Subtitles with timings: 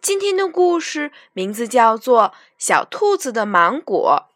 [0.00, 2.28] 今天的故事名字叫做
[2.58, 4.26] 《小兔子的芒果》。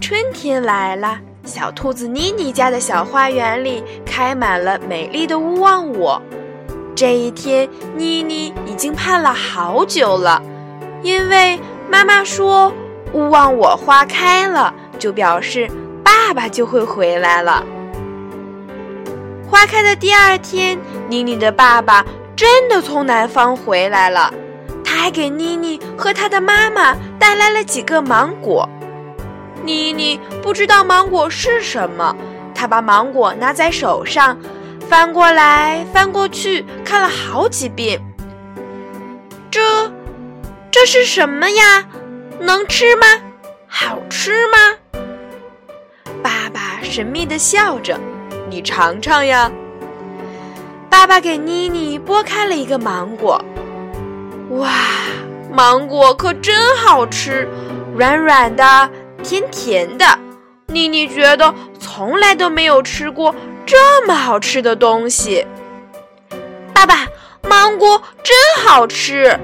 [0.00, 6.20] 春天来了，小兔子妮妮家的小花园里开满了美丽的勿忘我。
[6.96, 10.42] 这一天，妮妮已经盼了好久了，
[11.02, 12.72] 因为妈妈说
[13.12, 15.70] 勿忘我花开了，就表示
[16.02, 17.64] 爸爸就会回来了。
[19.60, 22.02] 花开的第二天，妮妮的爸爸
[22.34, 24.32] 真的从南方回来了。
[24.82, 28.66] 他还给妮妮和她的妈妈带来了几个芒果。
[29.62, 32.16] 妮妮不知道芒果是什么，
[32.54, 34.34] 她把芒果拿在手上，
[34.88, 38.00] 翻过来翻过去，看了好几遍。
[39.50, 39.60] 这，
[40.70, 41.86] 这是什么呀？
[42.40, 43.06] 能吃吗？
[43.68, 45.02] 好吃吗？
[46.22, 48.00] 爸爸神秘地笑着。
[48.50, 49.50] 你尝尝呀！
[50.90, 53.40] 爸爸给妮妮剥开了一个芒果，
[54.50, 54.68] 哇，
[55.52, 57.48] 芒果可真好吃，
[57.96, 58.90] 软软的，
[59.22, 60.04] 甜甜的。
[60.66, 63.32] 妮妮觉得从来都没有吃过
[63.64, 65.46] 这么好吃的东西。
[66.74, 67.06] 爸爸，
[67.48, 69.38] 芒果真好吃。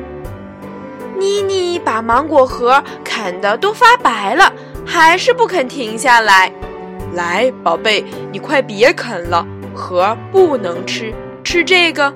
[1.16, 4.52] 妮妮把芒果核啃得都发白了，
[4.84, 6.52] 还是不肯停下来。
[7.17, 12.14] 来，宝贝，你快别啃了，核不能吃，吃这个。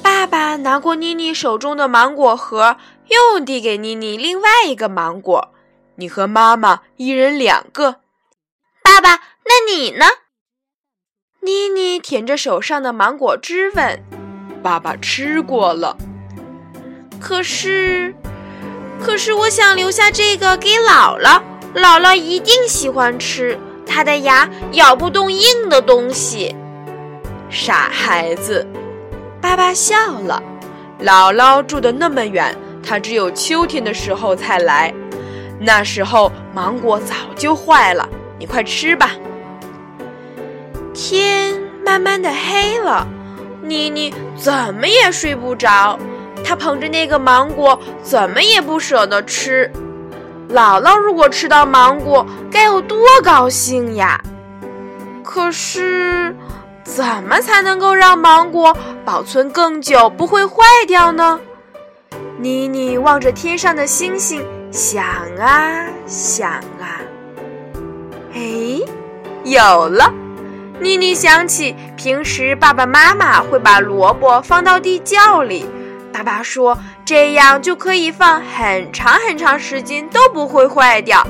[0.00, 2.76] 爸爸拿过妮妮手中的芒果核，
[3.08, 5.52] 又递给妮妮另外一个芒果。
[5.96, 7.96] 你和妈妈一人两个。
[8.84, 10.06] 爸爸，那你呢？
[11.40, 14.00] 妮妮舔着手上的芒果汁问。
[14.62, 15.96] 爸爸吃过了。
[17.20, 18.14] 可是，
[19.00, 21.42] 可是我想留下这个给姥姥。
[21.74, 26.54] 姥姥一定喜欢吃，她的牙咬不动硬的东西。
[27.48, 28.66] 傻孩子，
[29.40, 30.42] 爸爸笑了。
[31.02, 34.92] 姥姥住的那么远，她只有秋天的时候才来，
[35.58, 38.08] 那时候芒果早就坏了。
[38.38, 39.12] 你快吃吧。
[40.92, 43.06] 天慢慢的黑了，
[43.62, 45.98] 妮妮怎么也睡不着，
[46.44, 49.70] 她捧着那个芒果，怎么也不舍得吃。
[50.52, 54.20] 姥姥如果吃到芒果，该有多高兴呀！
[55.24, 56.36] 可是，
[56.84, 61.40] 怎么才能够让芒果保存更久，不会坏掉呢？
[62.38, 65.02] 妮妮望着天上的星星，想
[65.38, 67.00] 啊想啊，
[68.34, 68.80] 哎，
[69.44, 70.12] 有了！
[70.80, 75.64] 妮妮想起平时爸爸妈妈会把萝卜放到地窖里。
[76.12, 81.26] 爸爸说：“这样就可以放很长很长时间都不会坏掉。”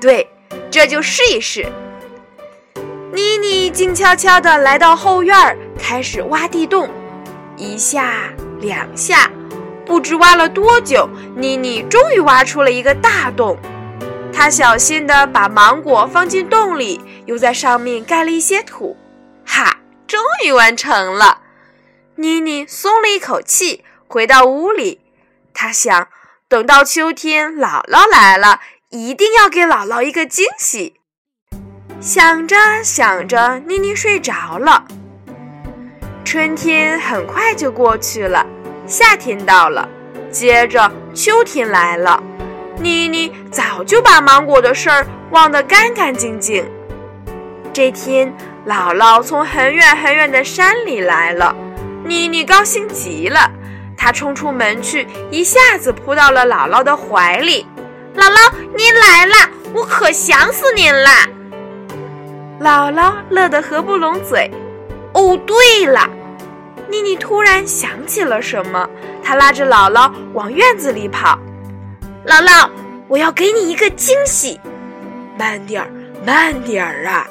[0.00, 0.28] 对，
[0.70, 1.66] 这就试一试。
[3.12, 6.90] 妮妮静悄悄地来到后院，开始挖地洞，
[7.56, 8.12] 一下
[8.60, 9.30] 两下，
[9.86, 13.56] 不知挖了多久，妮妮终于挖出了一个大洞。
[14.32, 18.96] 她小心地把芒果放进洞里，又在上面盖了一些土。
[19.46, 21.38] 哈，终于完成了！
[22.16, 23.82] 妮妮松了一口气。
[24.08, 25.00] 回到屋里，
[25.52, 26.08] 他想，
[26.48, 30.94] 等到秋天姥姥来了，一定要给姥姥一个惊喜。
[32.00, 34.84] 想着想着，妮妮睡着了。
[36.24, 38.46] 春天很快就过去了，
[38.86, 39.88] 夏天到了，
[40.30, 42.22] 接着秋天来了。
[42.78, 46.64] 妮妮早就把芒果的事儿忘得干干净净。
[47.72, 48.32] 这天，
[48.66, 51.56] 姥姥从很远很远的山里来了，
[52.04, 53.50] 妮妮高兴极了。
[54.06, 57.66] 他冲出门去，一下子扑到了姥姥的怀里。
[58.14, 59.34] 姥姥，您来了，
[59.74, 61.26] 我可想死您啦！
[62.60, 64.48] 姥姥乐得合不拢嘴。
[65.12, 66.08] 哦，对了，
[66.88, 68.88] 妮妮突然想起了什么，
[69.24, 71.36] 她拉着姥姥往院子里跑。
[72.28, 72.70] 姥姥，
[73.08, 74.60] 我要给你一个惊喜。
[75.36, 75.90] 慢点儿，
[76.24, 77.26] 慢点儿啊！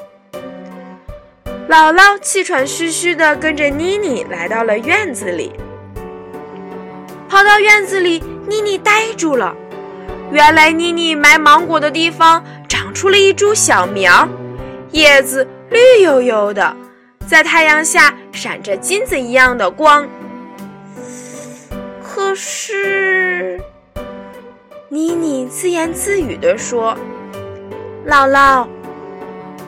[1.69, 5.53] 姥姥气喘吁吁地跟着妮妮来到了院子里。
[7.27, 9.55] 跑到院子里，妮妮呆住了。
[10.31, 14.27] 原来妮妮埋芒果的地方长出了一株小苗，
[14.91, 16.75] 叶子绿油油的，
[17.27, 20.07] 在太阳下闪着金子一样的光。
[22.01, 23.59] 可是，
[24.89, 26.97] 妮妮自言自语地说
[28.07, 28.65] ：“姥姥，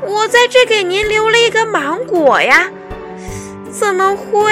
[0.01, 2.69] 我在这给您留了一个芒果呀，
[3.69, 4.51] 怎么会？”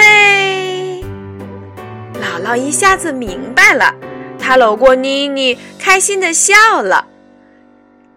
[2.26, 3.94] 姥姥一下子明白了，
[4.36, 7.06] 她搂过妮妮，开心地笑了。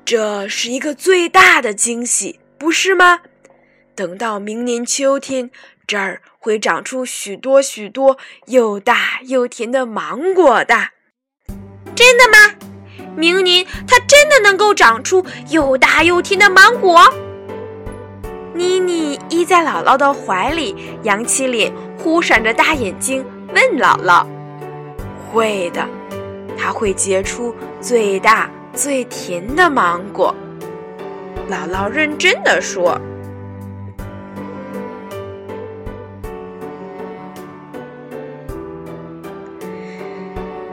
[0.03, 3.19] 这是一个最大的惊喜，不是吗？
[3.94, 5.51] 等到明年秋天。
[5.85, 10.89] 这儿会长出许多许多又大又甜的芒果的，
[11.95, 12.56] 真的吗？
[13.15, 17.11] 明年它真的能够长出又大又甜的芒果？
[18.53, 24.25] 妮妮依在姥姥的怀里，扬起脸，忽闪着大眼睛，问姥姥
[25.31, 25.85] ：“会的，
[26.57, 30.33] 它会结出最大最甜的芒果。”
[31.49, 32.99] 姥姥认真的说。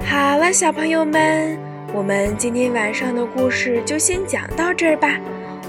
[0.05, 1.58] 好了，小朋友们，
[1.93, 5.19] 我们今天晚上的故事就先讲到这儿吧。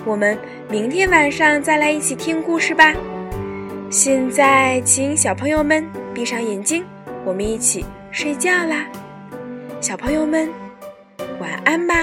[0.06, 0.38] 我们
[0.70, 2.94] 明天晚上再来一起听故事吧。
[3.90, 6.86] 现在，请小朋友们闭上眼睛，
[7.28, 8.88] 我们一起睡觉啦。
[9.82, 10.50] 小朋友们，
[11.42, 11.94] 晚安吧。